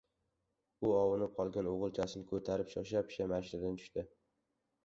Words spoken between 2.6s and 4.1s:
shosha-pisha mashinadan tushdi.